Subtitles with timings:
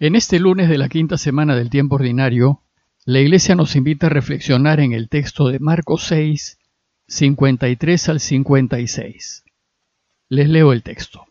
[0.00, 2.62] En este lunes de la quinta semana del tiempo ordinario,
[3.04, 6.56] la Iglesia nos invita a reflexionar en el texto de Marcos 6,
[7.08, 9.44] 53 al 56.
[10.28, 11.24] Les leo el texto.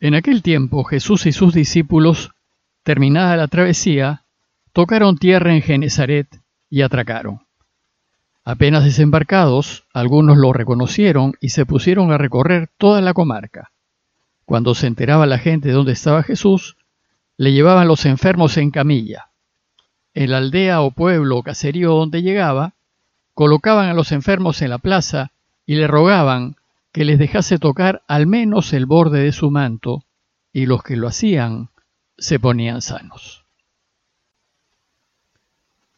[0.00, 2.32] En aquel tiempo Jesús y sus discípulos,
[2.82, 4.24] terminada la travesía,
[4.72, 6.26] tocaron tierra en Genezaret
[6.68, 7.42] y atracaron.
[8.42, 13.70] Apenas desembarcados, algunos lo reconocieron y se pusieron a recorrer toda la comarca.
[14.44, 16.76] Cuando se enteraba la gente de dónde estaba Jesús,
[17.36, 19.30] le llevaban los enfermos en camilla.
[20.14, 22.74] En la aldea o pueblo o caserío donde llegaba,
[23.34, 25.32] colocaban a los enfermos en la plaza
[25.66, 26.56] y le rogaban
[26.92, 30.04] que les dejase tocar al menos el borde de su manto,
[30.52, 31.70] y los que lo hacían
[32.16, 33.44] se ponían sanos.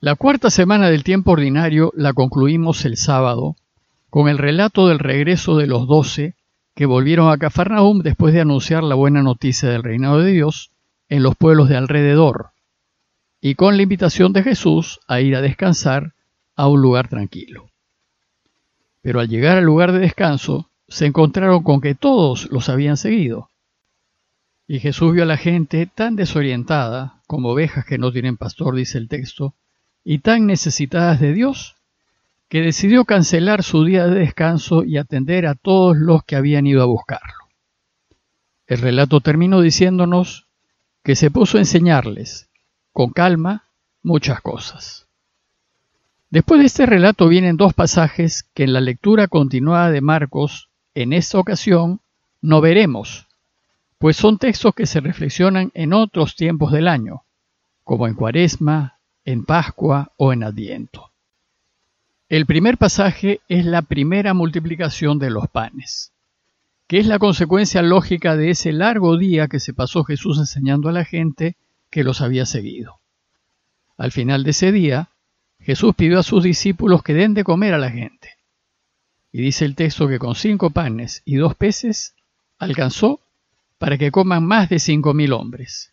[0.00, 3.56] La cuarta semana del tiempo ordinario la concluimos el sábado
[4.08, 6.34] con el relato del regreso de los doce
[6.74, 10.70] que volvieron a Cafarnaum después de anunciar la buena noticia del reinado de Dios
[11.09, 12.51] en los pueblos de alrededor,
[13.41, 16.12] y con la invitación de Jesús a ir a descansar
[16.56, 17.70] a un lugar tranquilo.
[19.03, 23.50] Pero al llegar al lugar de descanso, se encontraron con que todos los habían seguido.
[24.67, 28.98] Y Jesús vio a la gente tan desorientada, como ovejas que no tienen pastor, dice
[28.98, 29.55] el texto,
[30.02, 31.77] y tan necesitadas de Dios,
[32.48, 36.83] que decidió cancelar su día de descanso y atender a todos los que habían ido
[36.83, 37.47] a buscarlo.
[38.67, 40.45] El relato terminó diciéndonos
[41.06, 42.50] que se puso a enseñarles,
[42.92, 43.68] con calma,
[44.02, 45.06] muchas cosas.
[46.30, 51.12] Después de este relato vienen dos pasajes que en la lectura continuada de Marcos, en
[51.12, 52.00] esta ocasión,
[52.42, 53.28] no veremos,
[53.98, 57.22] pues son textos que se reflexionan en otros tiempos del año,
[57.84, 61.12] como en Cuaresma, en Pascua o en Adviento.
[62.28, 66.16] El primer pasaje es la primera multiplicación de los panes
[66.87, 70.92] que es la consecuencia lógica de ese largo día que se pasó Jesús enseñando a
[70.92, 71.56] la gente
[71.91, 73.01] que los había seguido.
[73.97, 75.09] Al final de ese día,
[75.59, 78.34] Jesús pidió a sus discípulos que den de comer a la gente.
[79.33, 82.14] Y dice el texto que con cinco panes y dos peces
[82.58, 83.20] alcanzó
[83.79, 85.92] para que coman más de cinco mil hombres,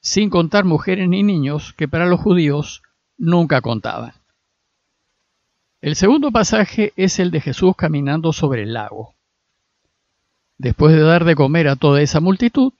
[0.00, 2.82] sin contar mujeres ni niños que para los judíos
[3.16, 4.12] nunca contaban.
[5.80, 9.17] El segundo pasaje es el de Jesús caminando sobre el lago.
[10.58, 12.72] Después de dar de comer a toda esa multitud,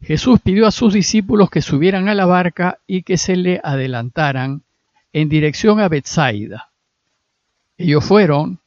[0.00, 4.62] Jesús pidió a sus discípulos que subieran a la barca y que se le adelantaran
[5.12, 6.70] en dirección a Bethsaida.
[7.76, 8.60] Ellos fueron,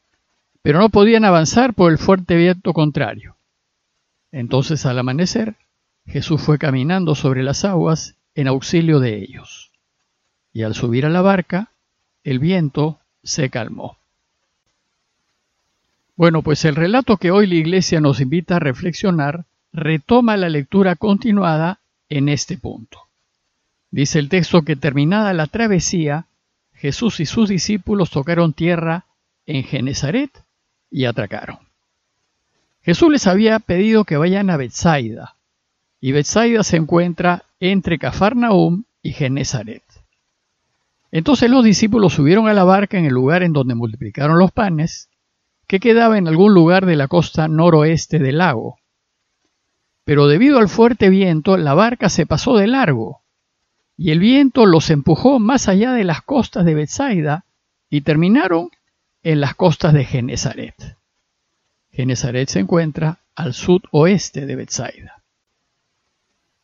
[0.62, 3.36] pero no podían avanzar por el fuerte viento contrario.
[4.30, 5.56] Entonces al amanecer,
[6.06, 9.72] Jesús fue caminando sobre las aguas en auxilio de ellos.
[10.52, 11.72] Y al subir a la barca,
[12.24, 14.01] el viento se calmó.
[16.16, 20.96] Bueno, pues el relato que hoy la Iglesia nos invita a reflexionar retoma la lectura
[20.96, 22.98] continuada en este punto.
[23.90, 26.26] Dice el texto que terminada la travesía,
[26.74, 29.06] Jesús y sus discípulos tocaron tierra
[29.46, 30.30] en Genezaret
[30.90, 31.58] y atracaron.
[32.82, 35.36] Jesús les había pedido que vayan a Bethsaida,
[36.00, 39.84] y Bethsaida se encuentra entre Cafarnaum y Genezaret.
[41.12, 45.08] Entonces los discípulos subieron a la barca en el lugar en donde multiplicaron los panes,
[45.72, 48.76] que quedaba en algún lugar de la costa noroeste del lago.
[50.04, 53.22] Pero debido al fuerte viento, la barca se pasó de largo,
[53.96, 57.46] y el viento los empujó más allá de las costas de Bethsaida
[57.88, 58.68] y terminaron
[59.22, 60.98] en las costas de Genezaret.
[61.90, 65.22] Genezaret se encuentra al sudoeste de Bethsaida.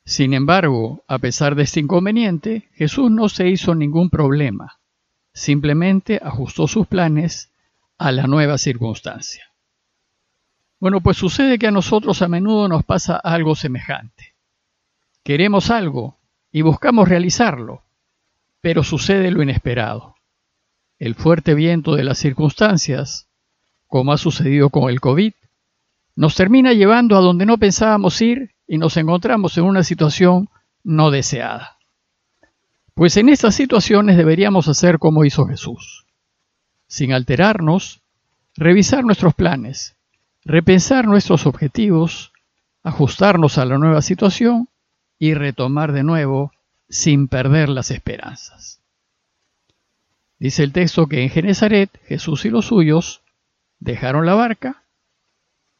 [0.05, 4.81] Sin embargo, a pesar de este inconveniente, Jesús no se hizo ningún problema,
[5.33, 7.49] simplemente ajustó sus planes
[7.99, 9.45] a la nueva circunstancia.
[10.79, 14.35] Bueno, pues sucede que a nosotros a menudo nos pasa algo semejante.
[15.25, 16.17] Queremos algo
[16.53, 17.83] y buscamos realizarlo,
[18.61, 20.15] pero sucede lo inesperado.
[21.01, 23.27] El fuerte viento de las circunstancias,
[23.89, 25.33] como ha sucedido con el COVID,
[26.15, 30.49] nos termina llevando a donde no pensábamos ir y nos encontramos en una situación
[30.85, 31.79] no deseada.
[32.95, 36.08] Pues en estas situaciones deberíamos hacer como hizo Jesús
[36.89, 38.01] sin alterarnos,
[38.57, 39.95] revisar nuestros planes,
[40.45, 42.33] repensar nuestros objetivos,
[42.83, 44.69] ajustarnos a la nueva situación
[45.19, 46.53] y retomar de nuevo
[46.89, 48.81] sin perder las esperanzas.
[50.39, 53.23] Dice el texto que en Genezaret Jesús y los suyos
[53.81, 54.83] dejaron la barca,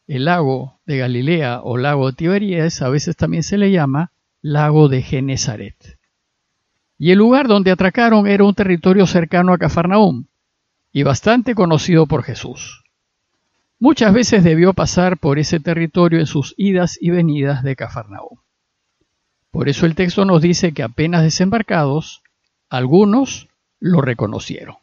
[0.07, 4.11] el lago de Galilea o lago de Tiberíades a veces también se le llama
[4.43, 5.99] lago de Genezaret.
[6.99, 10.25] Y el lugar donde atracaron era un territorio cercano a Cafarnaúm,
[10.99, 12.83] y bastante conocido por Jesús.
[13.79, 18.41] Muchas veces debió pasar por ese territorio en sus idas y venidas de Cafarnaúm.
[19.53, 22.25] Por eso el texto nos dice que apenas desembarcados,
[22.69, 23.47] algunos
[23.79, 24.75] lo reconocieron.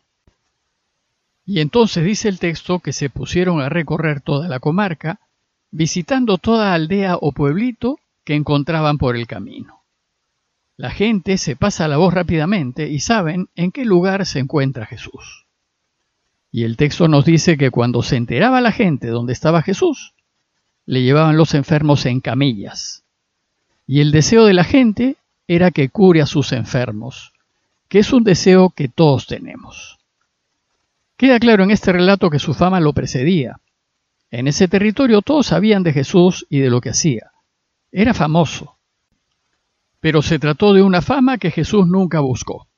[1.46, 5.20] Y entonces dice el texto que se pusieron a recorrer toda la comarca,
[5.70, 9.82] visitando toda aldea o pueblito que encontraban por el camino.
[10.78, 15.45] La gente se pasa la voz rápidamente y saben en qué lugar se encuentra Jesús.
[16.56, 20.14] Y el texto nos dice que cuando se enteraba la gente dónde estaba Jesús,
[20.86, 23.04] le llevaban los enfermos en camillas.
[23.86, 25.18] Y el deseo de la gente
[25.50, 27.34] era que cure a sus enfermos,
[27.90, 29.98] que es un deseo que todos tenemos.
[31.18, 33.60] Queda claro en este relato que su fama lo precedía.
[34.32, 37.32] En ese territorio todos sabían de Jesús y de lo que hacía.
[37.92, 38.78] Era famoso.
[40.00, 42.70] Pero se trató de una fama que Jesús nunca buscó.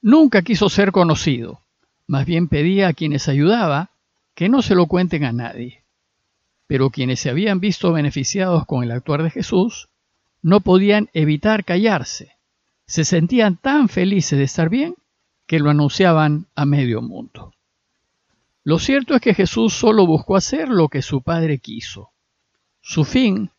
[0.00, 1.65] Nunca quiso ser conocido.
[2.06, 3.90] Más bien pedía a quienes ayudaba
[4.34, 5.82] que no se lo cuenten a nadie.
[6.66, 9.88] Pero quienes se habían visto beneficiados con el actuar de Jesús
[10.42, 12.32] no podían evitar callarse.
[12.86, 14.94] Se sentían tan felices de estar bien
[15.46, 17.52] que lo anunciaban a medio mundo.
[18.62, 22.10] Lo cierto es que Jesús solo buscó hacer lo que su Padre quiso.
[22.80, 23.50] Su fin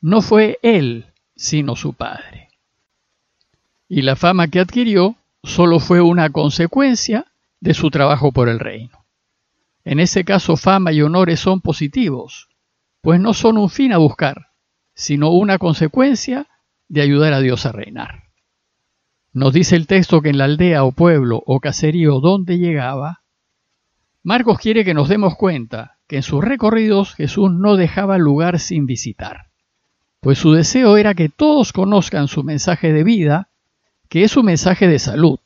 [0.00, 1.06] no fue Él,
[1.36, 2.48] sino su Padre.
[3.88, 7.26] Y la fama que adquirió solo fue una consecuencia
[7.64, 9.06] de su trabajo por el reino.
[9.86, 12.50] En ese caso fama y honores son positivos,
[13.00, 14.48] pues no son un fin a buscar,
[14.92, 16.46] sino una consecuencia
[16.88, 18.24] de ayudar a Dios a reinar.
[19.32, 23.22] Nos dice el texto que en la aldea o pueblo o caserío donde llegaba,
[24.22, 28.84] Marcos quiere que nos demos cuenta que en sus recorridos Jesús no dejaba lugar sin
[28.84, 29.46] visitar,
[30.20, 33.48] pues su deseo era que todos conozcan su mensaje de vida,
[34.10, 35.38] que es un mensaje de salud,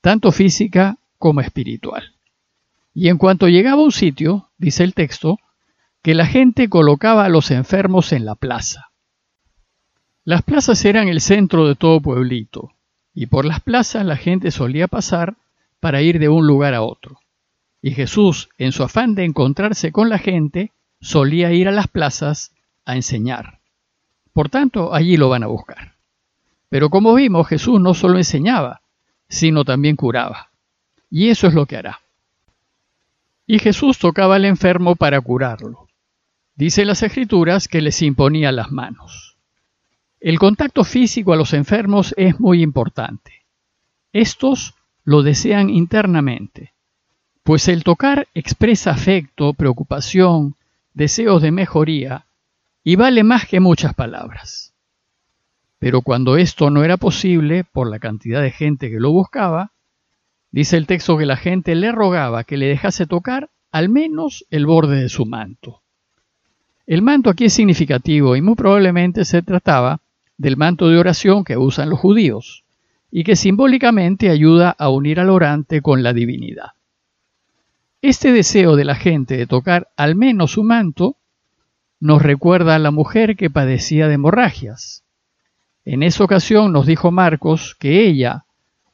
[0.00, 2.16] tanto física como espiritual.
[2.92, 5.38] Y en cuanto llegaba a un sitio, dice el texto,
[6.02, 8.90] que la gente colocaba a los enfermos en la plaza.
[10.24, 12.72] Las plazas eran el centro de todo pueblito,
[13.14, 15.36] y por las plazas la gente solía pasar
[15.78, 17.20] para ir de un lugar a otro.
[17.80, 22.50] Y Jesús, en su afán de encontrarse con la gente, solía ir a las plazas
[22.84, 23.60] a enseñar.
[24.32, 25.92] Por tanto, allí lo van a buscar.
[26.68, 28.82] Pero como vimos, Jesús no solo enseñaba,
[29.28, 30.51] sino también curaba.
[31.14, 32.00] Y eso es lo que hará.
[33.46, 35.86] Y Jesús tocaba al enfermo para curarlo.
[36.54, 39.36] Dice las escrituras que les imponía las manos.
[40.20, 43.42] El contacto físico a los enfermos es muy importante.
[44.14, 44.74] Estos
[45.04, 46.72] lo desean internamente,
[47.42, 50.56] pues el tocar expresa afecto, preocupación,
[50.94, 52.24] deseos de mejoría,
[52.82, 54.72] y vale más que muchas palabras.
[55.78, 59.71] Pero cuando esto no era posible por la cantidad de gente que lo buscaba,
[60.52, 64.66] dice el texto que la gente le rogaba que le dejase tocar al menos el
[64.66, 65.80] borde de su manto.
[66.86, 70.00] El manto aquí es significativo y muy probablemente se trataba
[70.36, 72.64] del manto de oración que usan los judíos
[73.10, 76.70] y que simbólicamente ayuda a unir al orante con la divinidad.
[78.02, 81.16] Este deseo de la gente de tocar al menos su manto
[82.00, 85.04] nos recuerda a la mujer que padecía de hemorragias.
[85.84, 88.44] En esa ocasión nos dijo Marcos que ella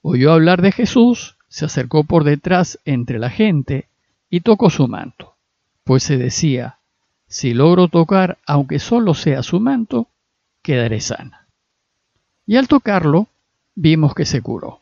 [0.02, 3.89] oyó hablar de Jesús, se acercó por detrás entre la gente
[4.31, 5.35] y tocó su manto,
[5.85, 6.79] pues se decía,
[7.27, 10.09] si logro tocar aunque solo sea su manto,
[10.62, 11.47] quedaré sana.
[12.47, 13.29] Y al tocarlo,
[13.75, 14.81] vimos que se curó.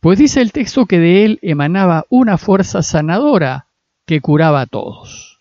[0.00, 3.66] Pues dice el texto que de él emanaba una fuerza sanadora
[4.06, 5.38] que curaba a todos.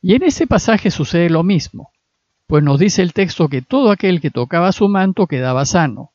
[0.00, 1.90] Y en ese pasaje sucede lo mismo,
[2.46, 6.10] pues nos dice el texto que todo aquel que tocaba su manto quedaba sano.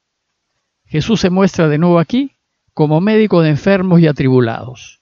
[0.85, 2.31] Jesús se muestra de nuevo aquí
[2.77, 4.99] como médico de enfermos y atribulados,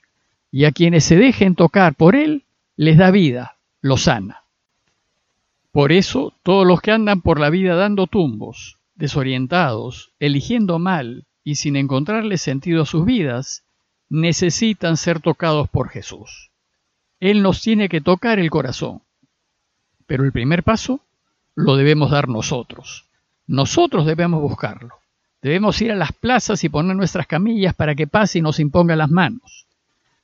[0.49, 2.45] y a quienes se dejen tocar por él
[2.77, 4.43] les da vida, lo sana.
[5.73, 11.55] Por eso, todos los que andan por la vida dando tumbos, desorientados, eligiendo mal, y
[11.55, 13.65] sin encontrarle sentido a sus vidas,
[14.07, 16.51] necesitan ser tocados por Jesús.
[17.19, 19.01] Él nos tiene que tocar el corazón.
[20.07, 21.01] Pero el primer paso
[21.55, 23.03] lo debemos dar nosotros.
[23.47, 24.95] Nosotros debemos buscarlo.
[25.45, 28.95] Debemos ir a las plazas y poner nuestras camillas para que pase y nos imponga
[28.95, 29.67] las manos.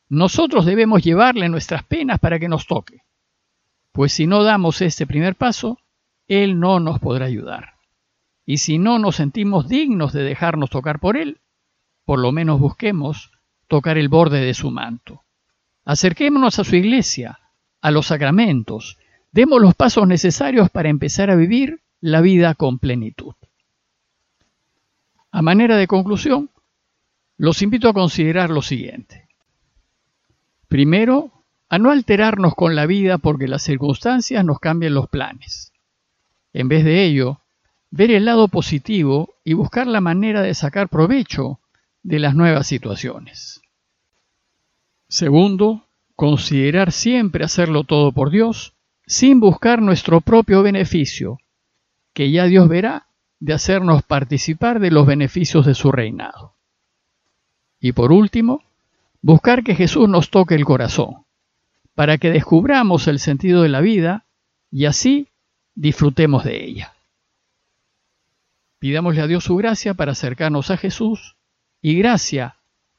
[0.10, 3.04] Nosotros debemos llevarle nuestras penas para que nos toque.
[3.92, 5.78] Pues si no damos este primer paso,
[6.28, 7.76] Él no nos podrá ayudar.
[8.48, 11.38] Y si no nos sentimos dignos de dejarnos tocar por Él,
[12.04, 13.30] por lo menos busquemos
[13.68, 15.22] tocar el borde de su manto.
[15.86, 17.40] Acerquémonos a su iglesia,
[17.80, 18.98] a los sacramentos,
[19.32, 23.36] demos los pasos necesarios para empezar a vivir la vida con plenitud.
[25.32, 26.50] A manera de conclusión,
[27.38, 29.28] los invito a considerar lo siguiente.
[30.68, 31.32] Primero,
[31.70, 35.72] a no alterarnos con la vida porque las circunstancias nos cambian los planes.
[36.54, 37.40] En vez de ello,
[37.92, 41.60] ver el lado positivo y buscar la manera de sacar provecho
[42.04, 43.62] de las nuevas situaciones.
[45.08, 48.74] Segundo, considerar siempre hacerlo todo por Dios
[49.06, 51.38] sin buscar nuestro propio beneficio,
[52.14, 53.08] que ya Dios verá
[53.42, 56.54] de hacernos participar de los beneficios de su reinado.
[57.80, 58.64] Y por último,
[59.22, 61.26] buscar que Jesús nos toque el corazón,
[61.96, 64.26] para que descubramos el sentido de la vida
[64.70, 65.28] y así
[65.74, 66.94] disfrutemos de ella.
[68.78, 71.36] Pidámosle a Dios su gracia para acercarnos a Jesús
[71.82, 72.58] y gracia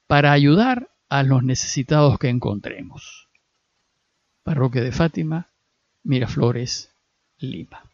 [0.09, 3.29] para ayudar a los necesitados que encontremos.
[4.43, 5.51] Parroquia de Fátima,
[6.03, 6.93] Miraflores,
[7.39, 7.92] Lima.